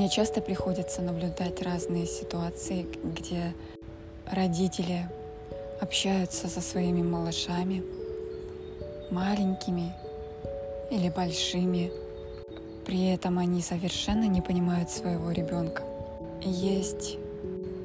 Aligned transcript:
Мне 0.00 0.08
часто 0.08 0.40
приходится 0.40 1.02
наблюдать 1.02 1.60
разные 1.60 2.06
ситуации, 2.06 2.86
где 3.04 3.52
родители 4.24 5.06
общаются 5.78 6.48
со 6.48 6.62
своими 6.62 7.02
малышами, 7.02 7.84
маленькими 9.10 9.92
или 10.90 11.10
большими. 11.10 11.92
При 12.86 13.12
этом 13.12 13.38
они 13.38 13.60
совершенно 13.60 14.24
не 14.24 14.40
понимают 14.40 14.88
своего 14.88 15.32
ребенка. 15.32 15.82
Есть 16.40 17.18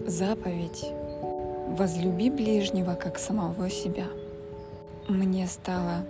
заповедь 0.07 0.85
«Возлюби 1.77 2.29
ближнего, 2.29 2.93
как 2.93 3.19
самого 3.19 3.69
себя». 3.69 4.05
Мне 5.09 5.47
стало 5.47 6.05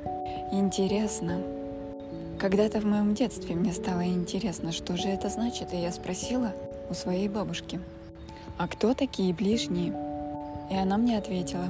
интересно, 0.52 1.41
когда-то 2.39 2.81
в 2.81 2.85
моем 2.85 3.13
детстве 3.13 3.55
мне 3.55 3.71
стало 3.71 4.05
интересно, 4.05 4.71
что 4.71 4.98
же 4.98 5.07
это 5.07 5.30
значит, 5.30 5.73
и 5.73 5.77
я 5.77 5.91
спросила 5.91 6.53
у 6.89 6.93
своей 6.93 7.30
бабушки, 7.30 7.80
а 8.57 8.67
кто 8.67 8.93
такие 8.93 9.34
ближние? 9.34 9.93
И 10.70 10.76
она 10.76 10.98
мне 10.98 11.17
ответила, 11.17 11.67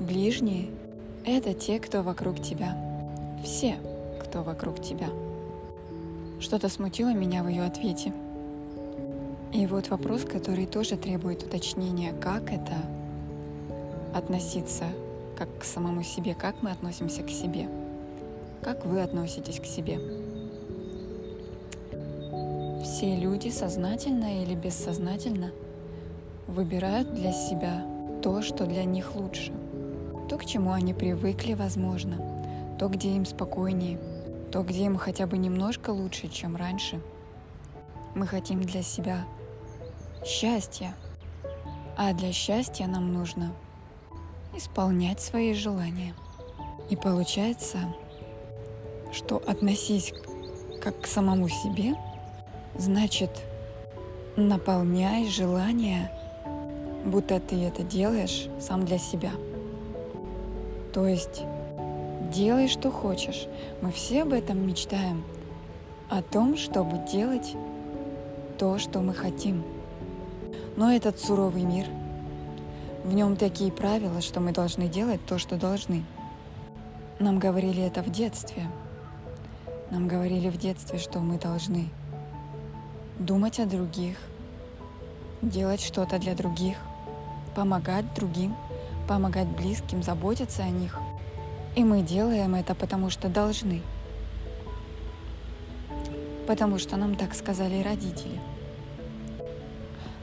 ближние— 0.00 0.68
это 1.24 1.54
те, 1.54 1.78
кто 1.78 2.02
вокруг 2.02 2.42
тебя. 2.42 2.76
Все, 3.44 3.76
кто 4.22 4.42
вокруг 4.42 4.82
тебя. 4.82 5.08
Что-то 6.40 6.68
смутило 6.68 7.12
меня 7.12 7.42
в 7.42 7.48
ее 7.48 7.64
ответе. 7.64 8.12
И 9.52 9.66
вот 9.66 9.88
вопрос, 9.88 10.22
который 10.22 10.66
тоже 10.66 10.96
требует 10.96 11.42
уточнения, 11.42 12.12
как 12.20 12.52
это 12.52 12.74
относиться 14.14 14.84
как 15.36 15.48
к 15.58 15.64
самому 15.64 16.02
себе, 16.02 16.34
как 16.34 16.62
мы 16.62 16.70
относимся 16.70 17.22
к 17.22 17.30
себе— 17.30 17.68
как 18.62 18.84
вы 18.84 19.02
относитесь 19.02 19.60
к 19.60 19.64
себе? 19.64 19.98
Все 22.82 23.16
люди 23.16 23.48
сознательно 23.48 24.42
или 24.42 24.54
бессознательно 24.54 25.52
выбирают 26.46 27.14
для 27.14 27.32
себя 27.32 27.84
то, 28.22 28.42
что 28.42 28.66
для 28.66 28.84
них 28.84 29.14
лучше, 29.14 29.52
то, 30.28 30.36
к 30.36 30.44
чему 30.44 30.72
они 30.72 30.92
привыкли, 30.92 31.54
возможно, 31.54 32.76
то, 32.78 32.88
где 32.88 33.10
им 33.10 33.24
спокойнее, 33.24 33.98
то, 34.50 34.62
где 34.62 34.84
им 34.84 34.96
хотя 34.96 35.26
бы 35.26 35.38
немножко 35.38 35.90
лучше, 35.90 36.28
чем 36.28 36.56
раньше. 36.56 37.00
Мы 38.14 38.26
хотим 38.26 38.60
для 38.60 38.82
себя 38.82 39.24
счастья, 40.24 40.94
а 41.96 42.12
для 42.12 42.32
счастья 42.32 42.86
нам 42.86 43.12
нужно 43.12 43.52
исполнять 44.56 45.20
свои 45.20 45.54
желания. 45.54 46.14
И 46.90 46.96
получается, 46.96 47.78
что 49.12 49.42
относись 49.46 50.12
как 50.80 51.00
к 51.00 51.06
самому 51.06 51.48
себе, 51.48 51.94
значит 52.76 53.30
наполняй 54.36 55.26
желание, 55.28 56.10
будто 57.04 57.40
ты 57.40 57.56
это 57.62 57.82
делаешь 57.82 58.48
сам 58.60 58.84
для 58.84 58.98
себя. 58.98 59.32
То 60.92 61.06
есть 61.06 61.42
делай, 62.32 62.68
что 62.68 62.90
хочешь. 62.90 63.46
Мы 63.80 63.92
все 63.92 64.22
об 64.22 64.32
этом 64.32 64.66
мечтаем. 64.66 65.24
О 66.08 66.22
том, 66.22 66.56
чтобы 66.56 66.98
делать 67.10 67.54
то, 68.58 68.78
что 68.78 69.00
мы 69.00 69.14
хотим. 69.14 69.62
Но 70.76 70.92
этот 70.92 71.20
суровый 71.20 71.62
мир, 71.62 71.86
в 73.04 73.14
нем 73.14 73.36
такие 73.36 73.70
правила, 73.70 74.20
что 74.20 74.40
мы 74.40 74.52
должны 74.52 74.88
делать 74.88 75.24
то, 75.26 75.38
что 75.38 75.56
должны. 75.56 76.04
Нам 77.20 77.38
говорили 77.38 77.82
это 77.82 78.02
в 78.02 78.10
детстве– 78.10 78.66
нам 79.90 80.06
говорили 80.06 80.48
в 80.48 80.56
детстве, 80.56 80.98
что 80.98 81.18
мы 81.18 81.38
должны 81.38 81.88
думать 83.18 83.58
о 83.58 83.66
других, 83.66 84.16
делать 85.42 85.80
что-то 85.80 86.18
для 86.18 86.34
других, 86.34 86.76
помогать 87.54 88.14
другим, 88.14 88.54
помогать 89.08 89.48
близким, 89.48 90.02
заботиться 90.02 90.62
о 90.62 90.68
них. 90.68 90.98
И 91.74 91.84
мы 91.84 92.02
делаем 92.02 92.54
это, 92.54 92.74
потому 92.74 93.10
что 93.10 93.28
должны. 93.28 93.82
Потому 96.46 96.78
что 96.78 96.96
нам 96.96 97.16
так 97.16 97.34
сказали 97.34 97.82
родители. 97.82 98.40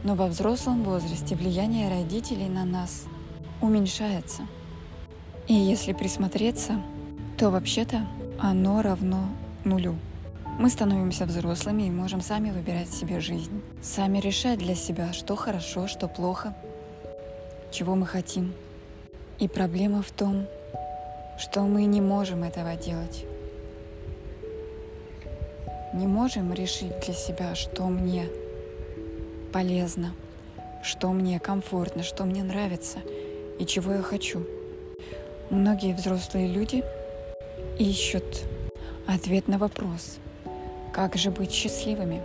Но 0.04 0.16
во 0.16 0.28
взрослом 0.28 0.84
возрасте 0.84 1.36
влияние 1.36 1.90
родителей 1.90 2.48
на 2.48 2.64
нас 2.64 3.06
уменьшается. 3.62 4.44
И 5.48 5.54
если 5.54 5.94
присмотреться, 5.94 6.82
то 7.38 7.50
вообще-то 7.50 8.08
оно 8.40 8.82
равно 8.82 9.26
нулю. 9.68 9.96
Мы 10.60 10.70
становимся 10.70 11.26
взрослыми 11.26 11.84
и 11.84 11.92
можем 11.92 12.22
сами 12.22 12.50
выбирать 12.50 12.90
себе 12.90 13.20
жизнь, 13.20 13.62
сами 13.82 14.18
решать 14.18 14.58
для 14.58 14.74
себя, 14.74 15.14
что 15.14 15.36
хорошо, 15.36 15.88
что 15.88 16.08
плохо, 16.08 16.56
чего 17.72 17.94
мы 17.96 18.08
хотим. 18.08 18.54
И 19.38 19.48
проблема 19.48 20.02
в 20.02 20.10
том, 20.10 20.48
что 21.38 21.62
мы 21.62 21.86
не 21.86 22.02
можем 22.02 22.44
этого 22.44 22.76
делать. 22.76 23.26
Не 25.94 26.08
можем 26.08 26.54
решить 26.54 27.00
для 27.06 27.14
себя, 27.14 27.54
что 27.54 27.84
мне 27.84 28.28
полезно, 29.54 30.14
что 30.82 31.10
мне 31.10 31.40
комфортно, 31.40 32.02
что 32.02 32.24
мне 32.26 32.44
нравится 32.44 33.00
и 33.60 33.66
чего 33.66 33.94
я 33.94 34.02
хочу. 34.02 34.44
Многие 35.52 35.94
взрослые 35.94 36.48
люди 36.48 36.84
ищут 37.78 38.44
Ответ 39.08 39.48
на 39.48 39.58
вопрос, 39.58 40.18
как 40.92 41.16
же 41.16 41.32
быть 41.32 41.54
счастливыми? 41.54 42.22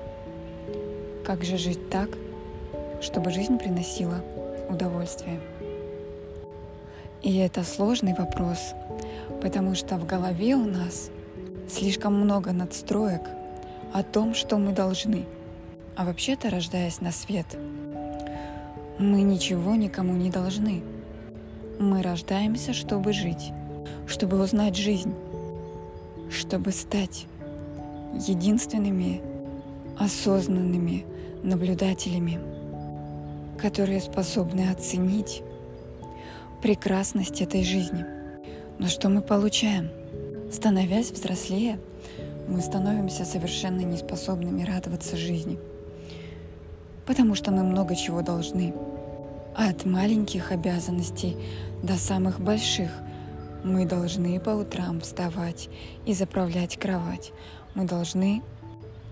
Как 1.24 1.44
же 1.44 1.56
жить 1.56 1.88
так, 1.90 2.08
чтобы 3.00 3.30
жизнь 3.30 3.56
приносила 3.56 4.16
удовольствие? 4.68 5.40
И 7.22 7.36
это 7.36 7.62
сложный 7.62 8.14
вопрос, 8.14 8.74
потому 9.40 9.76
что 9.76 9.96
в 9.96 10.04
голове 10.04 10.56
у 10.56 10.64
нас 10.64 11.10
слишком 11.70 12.20
много 12.20 12.50
надстроек 12.50 13.22
о 13.92 14.02
том, 14.02 14.34
что 14.34 14.58
мы 14.58 14.72
должны. 14.72 15.26
А 15.94 16.04
вообще-то, 16.04 16.50
рождаясь 16.50 17.00
на 17.00 17.12
свет, 17.12 17.46
мы 18.98 19.22
ничего 19.22 19.76
никому 19.76 20.14
не 20.14 20.30
должны. 20.30 20.82
Мы 21.78 22.02
рождаемся, 22.02 22.72
чтобы 22.72 23.12
жить, 23.12 23.52
чтобы 24.08 24.42
узнать 24.42 24.74
жизнь, 24.74 25.14
чтобы 26.32 26.72
стать 26.72 27.26
единственными 28.14 29.20
осознанными 29.98 31.04
наблюдателями, 31.42 32.40
которые 33.58 34.00
способны 34.00 34.70
оценить 34.70 35.42
прекрасность 36.62 37.40
этой 37.42 37.62
жизни. 37.64 38.04
Но 38.78 38.88
что 38.88 39.08
мы 39.08 39.20
получаем? 39.20 39.90
Становясь 40.50 41.10
взрослее, 41.10 41.78
мы 42.48 42.60
становимся 42.60 43.24
совершенно 43.24 43.80
неспособными 43.80 44.64
радоваться 44.64 45.16
жизни, 45.16 45.58
потому 47.06 47.34
что 47.34 47.50
мы 47.50 47.62
много 47.62 47.94
чего 47.94 48.22
должны. 48.22 48.74
От 49.54 49.84
маленьких 49.84 50.50
обязанностей 50.50 51.36
до 51.82 51.96
самых 51.96 52.40
больших– 52.40 52.90
мы 53.64 53.86
должны 53.86 54.40
по 54.40 54.50
утрам 54.50 55.00
вставать 55.00 55.68
и 56.04 56.14
заправлять 56.14 56.76
кровать. 56.78 57.32
Мы 57.74 57.84
должны 57.84 58.42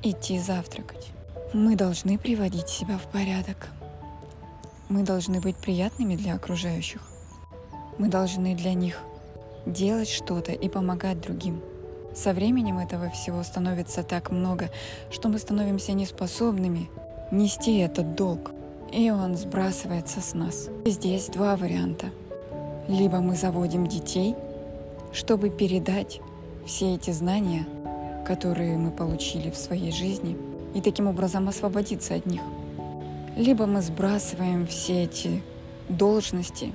идти 0.02 0.38
завтракать. 0.38 1.12
Мы 1.52 1.76
должны 1.76 2.18
приводить 2.18 2.68
себя 2.68 2.98
в 2.98 3.10
порядок. 3.10 3.68
Мы 4.88 5.02
должны 5.02 5.40
быть 5.40 5.56
приятными 5.56 6.16
для 6.16 6.34
окружающих. 6.34 7.00
Мы 7.98 8.08
должны 8.08 8.54
для 8.54 8.74
них 8.74 8.98
делать 9.66 10.08
что-то 10.08 10.52
и 10.52 10.68
помогать 10.68 11.20
другим. 11.20 11.60
Со 12.14 12.32
временем 12.32 12.78
этого 12.78 13.08
всего 13.10 13.42
становится 13.42 14.02
так 14.02 14.30
много, 14.30 14.70
что 15.10 15.28
мы 15.28 15.38
становимся 15.38 15.92
неспособными 15.92 16.90
нести 17.30 17.78
этот 17.78 18.16
долг, 18.16 18.50
и 18.92 19.10
он 19.10 19.36
сбрасывается 19.36 20.20
с 20.20 20.34
нас. 20.34 20.68
Здесь 20.84 21.26
два 21.26 21.56
варианта. 21.56 22.06
Либо 22.88 23.20
мы 23.20 23.36
заводим 23.36 23.86
детей, 23.86 24.34
чтобы 25.12 25.50
передать 25.50 26.20
все 26.66 26.94
эти 26.94 27.10
знания, 27.10 27.66
которые 28.26 28.76
мы 28.76 28.90
получили 28.90 29.50
в 29.50 29.56
своей 29.56 29.92
жизни, 29.92 30.36
и 30.74 30.80
таким 30.80 31.06
образом 31.06 31.48
освободиться 31.48 32.14
от 32.14 32.26
них. 32.26 32.42
Либо 33.36 33.66
мы 33.66 33.82
сбрасываем 33.82 34.66
все 34.66 35.04
эти 35.04 35.42
должности 35.88 36.72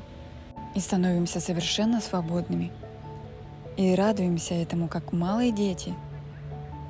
и 0.73 0.79
становимся 0.79 1.39
совершенно 1.39 2.01
свободными. 2.01 2.71
И 3.77 3.93
радуемся 3.93 4.53
этому, 4.53 4.87
как 4.87 5.13
малые 5.13 5.51
дети, 5.51 5.93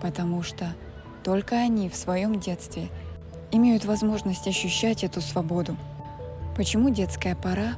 потому 0.01 0.43
что 0.43 0.73
только 1.23 1.55
они 1.55 1.89
в 1.89 1.95
своем 1.95 2.39
детстве 2.39 2.89
имеют 3.51 3.85
возможность 3.85 4.47
ощущать 4.47 5.03
эту 5.03 5.21
свободу. 5.21 5.75
Почему 6.55 6.89
детская 6.89 7.35
пора 7.35 7.75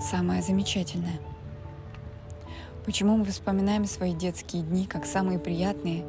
самое 0.00 0.42
замечательное. 0.42 1.20
Почему 2.90 3.16
мы 3.16 3.24
вспоминаем 3.26 3.84
свои 3.84 4.12
детские 4.12 4.64
дни 4.64 4.84
как 4.84 5.06
самые 5.06 5.38
приятные, 5.38 6.04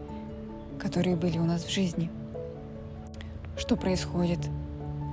которые 0.79 1.15
были 1.15 1.37
у 1.37 1.45
нас 1.45 1.63
в 1.63 1.69
жизни? 1.69 2.09
что 3.55 3.75
происходит, 3.75 4.39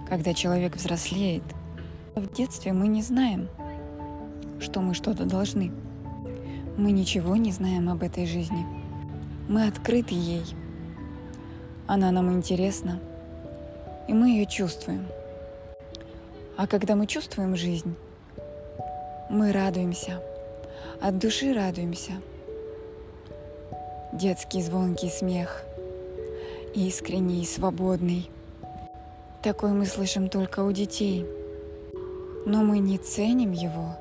когда 0.08 0.32
человек 0.32 0.76
взрослеет. 0.76 1.42
В 2.14 2.32
детстве 2.32 2.72
мы 2.72 2.88
не 2.88 3.02
знаем, 3.02 3.50
что 4.60 4.80
мы 4.80 4.94
что-то 4.94 5.26
должны. 5.26 5.70
Мы 6.78 6.90
ничего 6.90 7.36
не 7.36 7.52
знаем 7.52 7.90
об 7.90 8.02
этой 8.02 8.24
жизни. 8.24 8.64
Мы 9.46 9.66
открыты 9.68 10.14
ей. 10.14 10.46
Она 11.86 12.10
нам 12.12 12.32
интересна, 12.32 12.98
и 14.08 14.14
мы 14.14 14.30
ее 14.30 14.46
чувствуем. 14.46 15.06
А 16.56 16.66
когда 16.66 16.96
мы 16.96 17.06
чувствуем 17.06 17.56
жизнь, 17.56 17.94
мы 19.28 19.52
радуемся, 19.52 20.22
от 21.00 21.19
души 21.19 21.52
радуемся. 21.52 22.12
Детский 24.12 24.62
звонкий 24.62 25.10
смех, 25.10 25.64
искренний, 26.75 27.44
свободный. 27.44 28.30
Такой 29.42 29.70
мы 29.70 29.86
слышим 29.86 30.28
только 30.28 30.60
у 30.64 30.72
детей, 30.72 31.25
но 32.46 32.62
мы 32.62 32.78
не 32.78 32.98
ценим 32.98 33.52
его. 33.52 33.96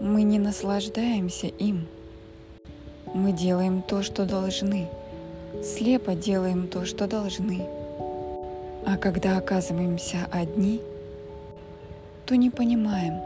Мы 0.00 0.22
не 0.22 0.38
наслаждаемся 0.38 1.46
им. 1.46 1.86
Мы 3.12 3.32
делаем 3.32 3.82
то, 3.82 4.02
что 4.02 4.26
должны, 4.26 4.88
слепо 5.62 6.14
делаем 6.14 6.66
то, 6.66 6.84
что 6.84 7.06
должны. 7.06 7.66
А 8.86 8.96
когда 8.96 9.38
оказываемся 9.38 10.26
одни, 10.32 10.80
то 12.26 12.36
не 12.36 12.50
понимаем, 12.50 13.20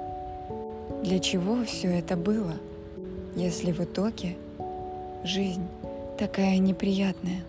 для 1.03 1.19
чего 1.21 1.65
все 1.65 1.89
это 1.89 2.17
было, 2.17 2.55
если 3.37 3.73
в 3.73 3.81
итоге 3.81 4.37
жизнь 5.25 5.67
такая 6.19 6.59
неприятная. 6.59 7.45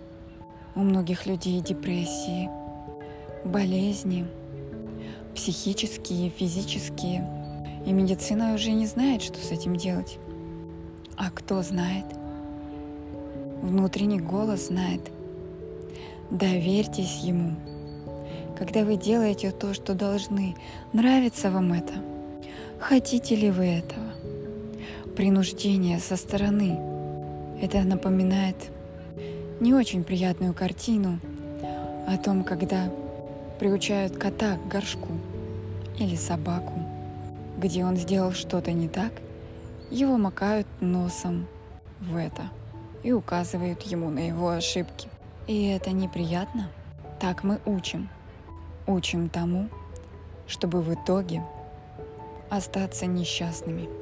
У 0.75 0.81
многих 0.81 1.25
людей 1.25 1.59
депрессии, 1.61 2.49
болезни, 3.43 4.27
психические, 5.35 6.29
физические. 6.29 7.27
И 7.85 7.91
медицина 7.91 8.53
уже 8.53 8.71
не 8.71 8.85
знает, 8.85 9.21
что 9.21 9.39
с 9.39 9.51
этим 9.51 9.75
делать. 9.75 10.19
А 11.17 11.31
кто 11.31 11.61
знает? 11.63 12.05
Внутренний 13.61 14.19
голос 14.19 14.67
знает. 14.67 15.01
Доверьтесь 16.29 17.19
ему. 17.23 17.55
Когда 18.57 18.83
вы 18.83 18.95
делаете 18.95 19.51
то, 19.51 19.73
что 19.73 19.95
должны, 19.95 20.55
нравится 20.93 21.49
вам 21.49 21.73
это? 21.73 21.93
Хотите 22.79 23.35
ли 23.35 23.51
вы 23.51 23.65
этого? 23.65 24.07
Принуждение 25.15 25.99
со 25.99 26.15
стороны. 26.15 26.79
Это 27.61 27.81
напоминает 27.81 28.55
не 29.59 29.73
очень 29.73 30.05
приятную 30.05 30.53
картину 30.53 31.19
о 32.07 32.17
том, 32.17 32.45
когда 32.45 32.89
приучают 33.59 34.17
кота 34.17 34.55
к 34.55 34.67
горшку 34.69 35.09
или 35.99 36.15
собаку, 36.15 36.73
где 37.57 37.83
он 37.83 37.97
сделал 37.97 38.31
что-то 38.31 38.71
не 38.71 38.87
так, 38.87 39.11
его 39.91 40.17
макают 40.17 40.65
носом 40.79 41.47
в 41.99 42.15
это 42.15 42.43
и 43.03 43.11
указывают 43.11 43.81
ему 43.83 44.09
на 44.09 44.19
его 44.19 44.49
ошибки. 44.49 45.09
И 45.47 45.67
это 45.67 45.91
неприятно. 45.91 46.69
Так 47.19 47.43
мы 47.43 47.59
учим. 47.65 48.07
Учим 48.87 49.27
тому, 49.27 49.67
чтобы 50.47 50.81
в 50.81 50.93
итоге 50.93 51.43
остаться 52.49 53.05
несчастными. 53.05 53.98